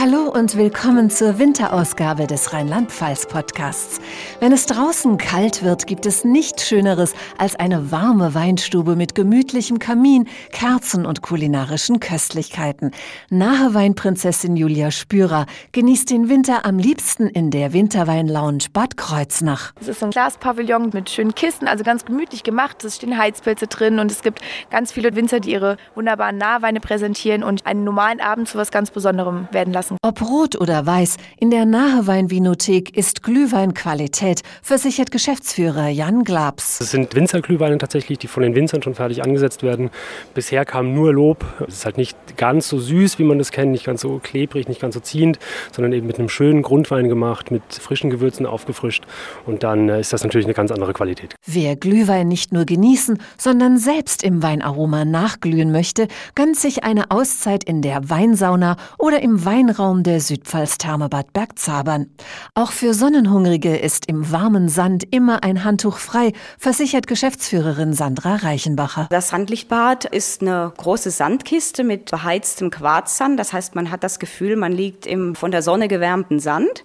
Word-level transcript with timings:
Hallo 0.00 0.30
und 0.30 0.56
willkommen 0.56 1.10
zur 1.10 1.38
Winterausgabe 1.38 2.26
des 2.26 2.54
Rheinland-Pfalz-Podcasts. 2.54 4.00
Wenn 4.40 4.50
es 4.50 4.64
draußen 4.64 5.18
kalt 5.18 5.62
wird, 5.62 5.86
gibt 5.86 6.06
es 6.06 6.24
nichts 6.24 6.66
Schöneres 6.66 7.12
als 7.36 7.56
eine 7.56 7.92
warme 7.92 8.34
Weinstube 8.34 8.96
mit 8.96 9.14
gemütlichem 9.14 9.78
Kamin, 9.78 10.28
Kerzen 10.50 11.04
und 11.04 11.20
kulinarischen 11.20 12.00
Köstlichkeiten. 12.00 12.92
Nahe 13.28 13.74
Weinprinzessin 13.74 14.56
Julia 14.56 14.90
Spürer 14.90 15.44
genießt 15.72 16.08
den 16.08 16.30
Winter 16.30 16.64
am 16.64 16.78
liebsten 16.78 17.28
in 17.28 17.50
der 17.50 17.74
Winterweinlounge 17.74 18.70
Bad 18.72 18.96
Kreuznach. 18.96 19.72
Es 19.78 19.88
ist 19.88 20.02
ein 20.02 20.10
Glaspavillon 20.10 20.90
mit 20.94 21.10
schönen 21.10 21.34
Kissen, 21.34 21.68
also 21.68 21.84
ganz 21.84 22.06
gemütlich 22.06 22.42
gemacht. 22.42 22.82
Es 22.82 22.96
stehen 22.96 23.18
Heizpilze 23.18 23.66
drin 23.66 23.98
und 23.98 24.10
es 24.10 24.22
gibt 24.22 24.40
ganz 24.70 24.90
viele 24.90 25.14
Winzer, 25.14 25.38
die 25.38 25.52
ihre 25.52 25.76
wunderbaren 25.94 26.38
Nahweine 26.38 26.80
präsentieren 26.80 27.44
und 27.44 27.66
einen 27.66 27.84
normalen 27.84 28.22
Abend 28.22 28.48
zu 28.48 28.56
was 28.56 28.70
ganz 28.70 28.90
Besonderem 28.90 29.48
werden 29.52 29.72
lassen. 29.74 29.81
Ob 30.02 30.22
rot 30.22 30.60
oder 30.60 30.86
weiß, 30.86 31.16
in 31.38 31.50
der 31.50 31.64
Naheweinvinothek 31.64 32.96
ist 32.96 33.22
Glühwein 33.22 33.74
Qualität, 33.74 34.42
versichert 34.62 35.10
Geschäftsführer 35.10 35.88
Jan 35.88 36.24
Glabs. 36.24 36.80
Es 36.80 36.90
sind 36.90 37.14
Winzerglühweine 37.14 37.78
tatsächlich, 37.78 38.18
die 38.18 38.28
von 38.28 38.42
den 38.42 38.54
Winzern 38.54 38.82
schon 38.82 38.94
fertig 38.94 39.22
angesetzt 39.22 39.62
werden. 39.62 39.90
Bisher 40.34 40.64
kam 40.64 40.94
nur 40.94 41.12
Lob. 41.12 41.44
Es 41.66 41.74
ist 41.74 41.84
halt 41.84 41.96
nicht 41.96 42.16
ganz 42.36 42.68
so 42.68 42.78
süß, 42.78 43.18
wie 43.18 43.24
man 43.24 43.38
das 43.38 43.50
kennt, 43.50 43.72
nicht 43.72 43.84
ganz 43.84 44.00
so 44.00 44.20
klebrig, 44.22 44.68
nicht 44.68 44.80
ganz 44.80 44.94
so 44.94 45.00
ziehend, 45.00 45.38
sondern 45.72 45.92
eben 45.92 46.06
mit 46.06 46.18
einem 46.18 46.28
schönen 46.28 46.62
Grundwein 46.62 47.08
gemacht, 47.08 47.50
mit 47.50 47.62
frischen 47.68 48.10
Gewürzen 48.10 48.46
aufgefrischt. 48.46 49.04
Und 49.46 49.62
dann 49.62 49.88
äh, 49.88 50.00
ist 50.00 50.12
das 50.12 50.22
natürlich 50.22 50.46
eine 50.46 50.54
ganz 50.54 50.70
andere 50.70 50.92
Qualität. 50.92 51.34
Wer 51.46 51.76
Glühwein 51.76 52.28
nicht 52.28 52.52
nur 52.52 52.64
genießen, 52.64 53.18
sondern 53.36 53.78
selbst 53.78 54.22
im 54.22 54.42
Weinaroma 54.42 55.04
nachglühen 55.04 55.72
möchte, 55.72 56.08
gönnt 56.34 56.56
sich 56.56 56.84
eine 56.84 57.10
Auszeit 57.10 57.64
in 57.64 57.82
der 57.82 58.08
Weinsauna 58.08 58.76
oder 58.98 59.22
im 59.22 59.44
Weinraum 59.44 59.71
Weinraum 59.72 60.02
der 60.02 60.20
Südpfalz 60.20 60.76
Thermebad 60.76 61.32
Bergzabern. 61.32 62.10
Auch 62.54 62.72
für 62.72 62.92
Sonnenhungrige 62.92 63.74
ist 63.74 64.06
im 64.06 64.30
warmen 64.30 64.68
Sand 64.68 65.04
immer 65.10 65.44
ein 65.44 65.64
Handtuch 65.64 65.96
frei, 65.96 66.34
versichert 66.58 67.06
Geschäftsführerin 67.06 67.94
Sandra 67.94 68.36
Reichenbacher. 68.36 69.06
Das 69.10 69.30
Sandlichtbad 69.30 70.04
ist 70.04 70.42
eine 70.42 70.74
große 70.76 71.10
Sandkiste 71.10 71.84
mit 71.84 72.10
beheiztem 72.10 72.70
Quarzsand. 72.70 73.40
Das 73.40 73.54
heißt, 73.54 73.74
man 73.74 73.90
hat 73.90 74.04
das 74.04 74.18
Gefühl, 74.18 74.56
man 74.56 74.72
liegt 74.72 75.06
im 75.06 75.34
von 75.34 75.50
der 75.50 75.62
Sonne 75.62 75.88
gewärmten 75.88 76.38
Sand. 76.38 76.84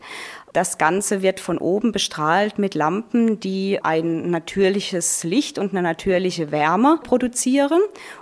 Das 0.53 0.77
Ganze 0.77 1.21
wird 1.21 1.39
von 1.39 1.57
oben 1.57 1.91
bestrahlt 1.91 2.57
mit 2.57 2.73
Lampen, 2.73 3.39
die 3.39 3.83
ein 3.83 4.31
natürliches 4.31 5.23
Licht 5.23 5.59
und 5.59 5.71
eine 5.71 5.81
natürliche 5.81 6.51
Wärme 6.51 6.99
produzieren. 7.03 7.81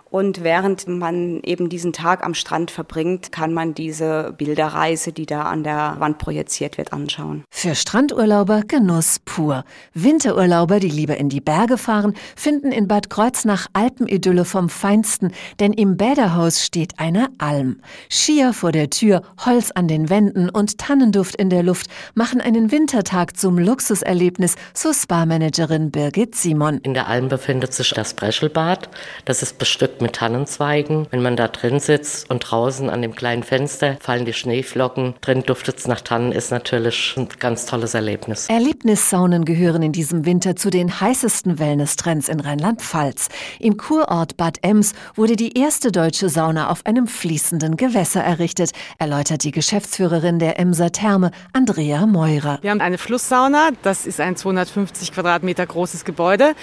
Und 0.09 0.43
während 0.43 0.87
man 0.87 1.41
eben 1.41 1.67
diesen 1.67 1.91
Tag 1.91 2.23
am 2.23 2.35
Strand 2.35 2.71
verbringt, 2.71 3.31
kann 3.31 3.53
man 3.53 3.73
diese 3.73 4.33
Bilderreise, 4.37 5.11
die 5.11 5.25
da 5.25 5.43
an 5.43 5.63
der 5.63 5.95
Wand 5.99 6.19
projiziert 6.19 6.77
wird, 6.77 6.93
anschauen. 6.93 7.43
Für 7.49 7.75
Strandurlauber 7.75 8.61
Genuss 8.67 9.19
pur. 9.25 9.65
Winterurlauber, 9.93 10.79
die 10.79 10.89
lieber 10.89 11.17
in 11.17 11.27
die 11.29 11.41
Berge 11.41 11.77
fahren, 11.77 12.13
finden 12.35 12.71
in 12.71 12.87
Bad 12.87 13.09
Kreuznach 13.09 13.67
Alpenidylle 13.73 14.45
vom 14.45 14.69
Feinsten, 14.69 15.33
denn 15.59 15.73
im 15.73 15.97
Bäderhaus 15.97 16.63
steht 16.63 16.93
eine 16.97 17.29
Alm. 17.39 17.81
Skier 18.09 18.53
vor 18.53 18.71
der 18.71 18.89
Tür, 18.89 19.21
Holz 19.43 19.71
an 19.71 19.87
den 19.87 20.09
Wänden 20.09 20.49
und 20.49 20.77
Tannenduft 20.77 21.35
in 21.35 21.49
der 21.49 21.63
Luft 21.63 21.87
machen 22.13 22.39
einen 22.39 22.71
Wintertag 22.71 23.35
zum 23.35 23.57
Luxuserlebnis, 23.57 24.55
so 24.73 24.93
Spa-Managerin 24.93 25.91
Birgit 25.91 26.35
Simon. 26.35 26.79
In 26.83 26.93
der 26.93 27.07
Alm 27.07 27.27
befindet 27.27 27.73
sich 27.73 27.89
das 27.89 28.13
Breschelbad. 28.13 28.89
Das 29.25 29.41
ist 29.41 29.57
bestückt 29.57 30.04
mit 30.05 30.13
Tannenzweigen. 30.13 31.07
Wenn 31.09 31.23
man 31.23 31.35
da 31.35 31.47
drin 31.47 31.79
sitzt 31.79 32.29
und 32.29 32.39
draußen 32.39 32.91
an 32.91 33.01
dem 33.01 33.15
kleinen 33.15 33.41
Fenster 33.41 33.97
fallen 33.99 34.23
die 34.23 34.33
Schneeflocken, 34.33 35.15
drin 35.21 35.41
duftet 35.41 35.79
es 35.79 35.87
nach 35.87 35.99
Tannen, 35.99 36.31
ist 36.31 36.51
natürlich 36.51 37.15
ein 37.17 37.27
ganz 37.39 37.65
tolles 37.65 37.95
Erlebnis. 37.95 38.47
Erlebnissaunen 38.47 39.45
gehören 39.45 39.81
in 39.81 39.93
diesem 39.93 40.25
Winter 40.25 40.55
zu 40.55 40.69
den 40.69 41.01
heißesten 41.01 41.57
Wellness-Trends 41.57 42.29
in 42.29 42.39
Rheinland-Pfalz. 42.39 43.29
Im 43.59 43.77
Kurort 43.77 44.37
Bad 44.37 44.59
Ems 44.61 44.93
wurde 45.15 45.35
die 45.35 45.57
erste 45.57 45.91
deutsche 45.91 46.29
Sauna 46.29 46.69
auf 46.69 46.85
einem 46.85 47.07
fließenden 47.07 47.75
Gewässer 47.75 48.21
errichtet, 48.21 48.73
erläutert 48.99 49.43
die 49.43 49.51
Geschäftsführerin 49.51 50.37
der 50.37 50.59
Emser 50.59 50.91
Therme, 50.91 51.31
Andrea 51.51 52.05
Meurer. 52.05 52.59
Wir 52.61 52.69
haben 52.69 52.81
eine 52.81 52.99
Flusssauna, 52.99 53.69
das 53.81 54.05
ist 54.05 54.21
ein 54.21 54.35
250 54.35 55.13
Quadratmeter 55.13 55.65
großes 55.65 56.05
Gebäude, 56.05 56.53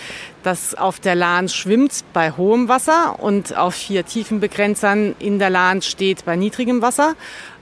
das 0.45 0.77
auf 0.77 1.01
der 1.01 1.17
Lahn 1.17 1.49
schwimmt 1.49 2.05
bei 2.13 2.31
hohem 2.31 2.69
Wasser 2.69 3.17
und 3.23 3.57
auf 3.57 3.75
vier 3.75 4.05
Tiefenbegrenzern 4.05 5.15
in 5.19 5.39
der 5.39 5.51
Lahn 5.51 5.81
steht 5.83 6.25
bei 6.25 6.37
niedrigem 6.37 6.83
Wasser. 6.83 7.15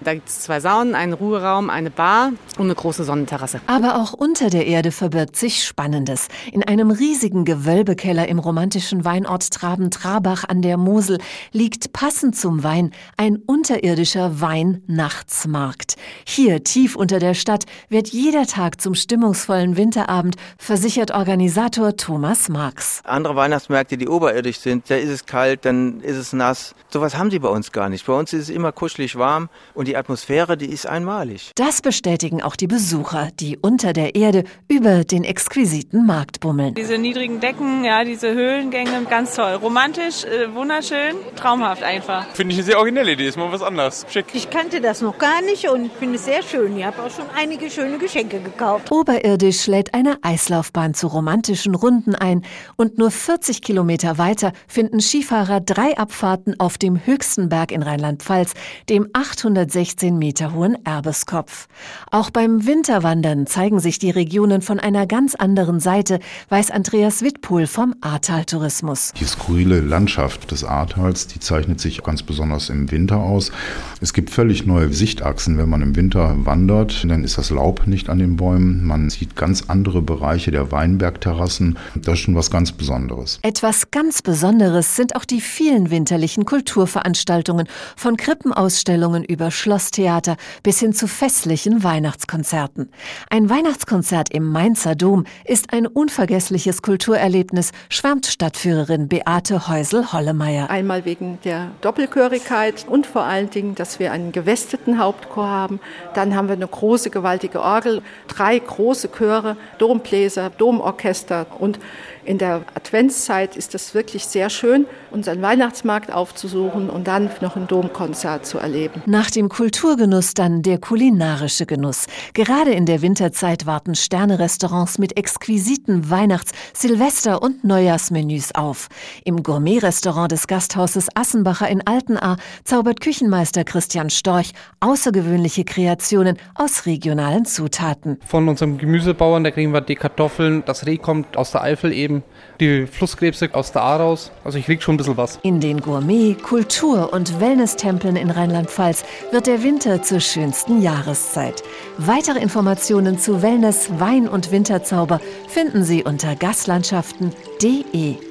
Da 0.03 0.15
gibt 0.15 0.29
es 0.29 0.41
zwei 0.41 0.61
Saunen, 0.61 0.95
einen 0.95 1.13
Ruheraum, 1.13 1.69
eine 1.69 1.91
Bar 1.91 2.33
und 2.57 2.65
eine 2.65 2.75
große 2.75 3.05
Sonnenterrasse. 3.05 3.61
Aber 3.67 3.97
auch 3.97 4.15
unter 4.15 4.49
der 4.49 4.67
Erde 4.67 4.93
verbirgt 4.93 5.37
sich 5.37 5.63
Spannendes. 5.63 6.29
In 6.53 6.63
einem 6.67 6.91
riesigen 6.91 7.45
Gewölbekeller 7.45 8.27
im 8.27 8.39
romantischen 8.39 9.05
Weinort 9.05 9.51
Traben-Trabach 9.51 10.45
an 10.45 10.63
der 10.63 10.79
Mosel 10.79 11.19
liegt 11.53 11.93
passend 11.93 12.35
zum 12.35 12.63
Wein 12.63 12.93
ein 13.19 13.37
unterirdischer 13.37 14.41
Weinnachtsmarkt. 14.41 15.97
Hier, 16.25 16.65
tief 16.65 16.97
unter 16.97 17.19
der 17.19 17.35
Stadt, 17.35 17.67
wird 17.91 18.09
jeder 18.09 18.47
Tag 18.47 18.81
zum 18.81 18.95
stimmungsvollen 18.95 19.77
Winterabend, 19.77 20.37
versichert 20.57 21.11
Organisator 21.11 21.97
Thomas 21.97 22.49
Marx. 22.49 23.03
Andere 23.05 23.37
Weihnachtsmärkte, 23.37 23.99
die 23.99 24.09
oberirdisch 24.09 24.61
sind, 24.61 24.89
da 24.89 24.97
ist 24.97 25.11
es 25.11 25.27
kalt, 25.27 25.50
dann 25.57 26.01
ist 26.01 26.17
es 26.17 26.33
nass. 26.33 26.75
Sowas 26.89 27.17
haben 27.17 27.31
sie 27.31 27.39
bei 27.39 27.49
uns 27.49 27.73
gar 27.73 27.89
nicht. 27.89 28.07
Bei 28.07 28.13
uns 28.13 28.33
ist 28.33 28.43
es 28.45 28.51
immer 28.51 28.73
kuschelig 28.73 29.17
warm 29.17 29.49
und 29.75 29.89
die 29.89 29.97
Atmosphäre, 29.97 30.57
die 30.57 30.67
ist 30.67 30.87
einmalig. 30.87 31.53
Das 31.57 31.83
bestätigen 31.83 32.43
auch 32.43 32.57
die 32.57 32.67
Besucher, 32.67 33.29
die 33.39 33.59
unter 33.59 33.93
der 33.93 34.15
Erde 34.15 34.45
über 34.69 35.05
den 35.05 35.25
exquisiten 35.25 36.07
Markt 36.07 36.41
bummeln. 36.41 36.75
Diese 36.75 36.99
niedrigen 36.99 37.41
Decken, 37.41 37.85
ja, 37.85 38.05
diese 38.05 38.33
Höhlengänge, 38.35 39.05
ganz 39.09 39.35
toll. 39.35 39.55
Romantisch, 39.55 40.25
äh, 40.25 40.55
wunderschön, 40.55 41.17
traumhaft 41.37 41.83
einfach. 41.83 42.27
Finde 42.35 42.53
ich 42.53 42.59
eine 42.59 42.67
sehr 42.67 42.79
originelle 42.79 43.13
Idee, 43.13 43.29
ist 43.29 43.37
mal 43.37 43.53
was 43.53 43.63
anderes. 43.63 44.07
Schick. 44.11 44.27
Ich 44.33 44.51
kannte 44.51 44.81
das 44.81 45.01
noch 45.01 45.19
gar 45.19 45.43
nicht 45.43 45.69
und 45.69 45.93
finde 45.93 46.17
es 46.17 46.25
sehr 46.25 46.43
schön. 46.43 46.77
Ich 46.77 46.85
habe 46.85 47.03
auch 47.03 47.11
schon 47.11 47.27
einige 47.37 47.71
schöne 47.71 47.99
Geschenke 47.99 48.41
gekauft. 48.41 48.91
Oberirdisch 48.91 49.67
lädt 49.67 49.95
eine 49.95 50.19
Eislaufbahn 50.23 50.95
zu 50.95 51.09
romantischen 51.09 51.75
Runden 51.75 52.15
ein 52.15 52.43
und 52.77 52.99
nur 52.99 53.11
40 53.11 53.63
Kilometer 53.63 54.19
weiter 54.19 54.53
finden 54.67 55.01
Skifahrer 55.01 55.40
drei 55.45 55.97
Abfahrten 55.97 56.59
auf 56.59 56.79
dem 56.79 57.05
höchsten 57.05 57.49
Berg 57.49 57.73
in 57.73 57.83
Rheinland-Pfalz, 57.83 58.55
dem 58.89 59.09
860 59.13 59.91
16 60.01 60.19
Meter 60.19 60.55
hohen 60.55 60.77
Erbeskopf. 60.85 61.67
Auch 62.11 62.31
beim 62.31 62.67
Winterwandern 62.67 63.47
zeigen 63.47 63.81
sich 63.81 63.99
die 63.99 64.11
Regionen 64.11 64.63
von 64.63 64.79
einer 64.79 65.07
ganz 65.07 65.35
anderen 65.35 65.81
Seite, 65.81 66.21
weiß 66.49 66.71
Andreas 66.71 67.23
Wittpohl 67.23 67.67
vom 67.67 67.95
Ahrtal 68.01 68.45
Tourismus. 68.45 69.13
Die 69.19 69.25
skurrile 69.25 69.81
Landschaft 69.81 70.51
des 70.51 70.65
Ahrtals, 70.65 71.27
die 71.27 71.41
zeichnet 71.41 71.81
sich 71.81 72.03
ganz 72.03 72.23
besonders 72.23 72.69
im 72.69 72.91
Winter 72.91 73.19
aus. 73.19 73.53
Es 74.01 74.13
gibt 74.13 74.31
völlig 74.31 74.67
neue 74.67 74.93
Sichtachsen, 74.93 75.59
wenn 75.59 75.69
man 75.69 75.83
im 75.83 75.97
Winter 75.97 76.35
wandert, 76.45 77.05
dann 77.09 77.25
ist 77.25 77.39
das 77.39 77.51
Laub 77.51 77.87
nicht 77.87 78.09
an 78.09 78.19
den 78.19 78.37
Bäumen. 78.37 78.85
Man 78.87 79.11
sieht 79.11 79.35
ganz 79.35 79.65
andere 79.69 80.03
Bereiche 80.03 80.51
der 80.51 80.73
Weinbergterrassen. 80.73 81.79
Das 81.95 82.15
ist 82.15 82.21
schon 82.21 82.37
was 82.37 82.51
ganz 82.51 82.73
Besonderes. 82.73 83.39
Etwas 83.43 83.91
ganz 83.91 84.23
Besonderes 84.23 84.97
sind 84.97 85.17
auch 85.17 85.25
die 85.31 85.41
vielen 85.41 85.91
winterlichen 85.91 86.45
Kulturveranstaltungen, 86.45 87.67
von 87.97 88.17
Krippenausstellungen 88.17 89.25
über 89.25 89.51
Schloss 89.51 89.81
Schlosstheater 89.81 90.37
bis 90.63 90.79
hin 90.79 90.93
zu 90.93 91.07
festlichen 91.07 91.83
Weihnachtskonzerten. 91.83 92.91
Ein 93.31 93.49
Weihnachtskonzert 93.49 94.29
im 94.31 94.45
Mainzer 94.45 94.95
Dom 94.95 95.25
ist 95.45 95.73
ein 95.73 95.87
unvergessliches 95.87 96.83
Kulturerlebnis, 96.83 97.73
schwärmt 97.89 98.27
Stadtführerin 98.27 99.09
Beate 99.09 99.69
Häusel-Hollemeier. 99.69 100.69
Einmal 100.69 101.05
wegen 101.05 101.39
der 101.45 101.71
Doppelchörigkeit 101.81 102.85
und 102.89 103.07
vor 103.07 103.23
allen 103.23 103.49
Dingen, 103.49 103.75
dass 103.75 103.99
wir 103.99 104.13
einen 104.13 104.33
gewesteten 104.33 104.99
Hauptchor 104.99 105.49
haben. 105.49 105.81
Dann 106.15 106.37
haben 106.37 106.49
wir 106.49 106.57
eine 106.57 106.69
große, 106.69 107.11
gewaltige 107.11 107.61
Orgel, 107.61 108.03
drei 108.29 108.59
große 108.59 109.11
Chöre, 109.17 109.57
Dombläser, 109.79 110.51
Domorchester 110.51 111.47
und 111.59 111.79
in 112.25 112.39
der 112.39 112.63
Adventszeit 112.75 113.57
ist 113.57 113.73
das 113.73 113.95
wirklich 113.95 114.27
sehr 114.27 114.51
schön 114.51 114.87
und 115.11 115.20
unseren 115.21 115.43
Weihnachtsmarkt 115.43 116.11
aufzusuchen 116.11 116.89
und 116.89 117.07
dann 117.07 117.29
noch 117.43 117.55
ein 117.55 117.67
Domkonzert 117.67 118.47
zu 118.47 118.57
erleben. 118.57 119.03
Nach 119.05 119.31
dem 119.31 119.51
Kulturgenuss 119.51 120.33
dann 120.33 120.63
der 120.63 120.79
kulinarische 120.79 121.67
Genuss. 121.67 122.07
Gerade 122.33 122.71
in 122.71 122.87
der 122.87 123.03
Winterzeit 123.03 123.67
warten 123.67 123.95
Sterne-Restaurants 123.95 124.97
mit 124.97 125.19
exquisiten 125.19 126.09
Weihnachts-, 126.09 126.53
Silvester- 126.73 127.43
und 127.43 127.65
Neujahrsmenüs 127.65 128.55
auf. 128.55 128.89
Im 129.23 129.43
Gourmet-Restaurant 129.43 130.33
des 130.33 130.47
Gasthauses 130.47 131.09
Assenbacher 131.15 131.69
in 131.69 131.87
Altenahr 131.87 132.39
zaubert 132.65 133.03
Küchenmeister 133.03 133.65
Christian 133.65 134.09
Storch 134.09 134.53
außergewöhnliche 134.81 135.65
Kreationen 135.65 136.39
aus 136.55 136.87
regionalen 136.87 137.45
Zutaten. 137.45 138.19
Von 138.25 138.49
unserem 138.49 138.79
Gemüsebauern, 138.79 139.45
da 139.45 139.51
kriegen 139.51 139.75
wir 139.75 139.83
die 139.83 139.97
Kartoffeln, 139.97 140.63
das 140.65 140.87
Reh 140.87 140.97
kommt 140.97 141.37
aus 141.37 141.51
der 141.51 141.63
Eifel 141.63 141.93
eben, 141.93 142.23
die 142.59 142.87
Flusskrebse 142.87 143.51
aus 143.53 143.73
der 143.73 143.83
Aar 143.83 144.01
raus. 144.01 144.33
Also 144.45 144.57
ich 144.57 144.65
krieg 144.65 144.83
schon 144.83 144.95
ein 144.95 144.99
bisschen 145.15 145.17
was. 145.17 145.39
In 145.43 145.61
den 145.61 145.81
Gourmet-, 145.81 146.35
Kultur- 146.35 147.13
und 147.13 147.41
Wellness-Tempeln 147.41 148.17
in 148.17 148.31
Rheinland-Pfalz 148.31 149.05
wird 149.31 149.47
der 149.47 149.63
Winter 149.63 150.03
zur 150.03 150.21
schönsten 150.21 150.83
Jahreszeit. 150.83 151.63
Weitere 151.99 152.39
Informationen 152.39 153.19
zu 153.19 153.43
Wellness, 153.43 153.91
Wein 153.99 154.29
und 154.29 154.51
Winterzauber 154.51 155.21
finden 155.49 155.85
Sie 155.85 156.05
unter 156.05 156.35
gaslandschaften.de. 156.37 158.30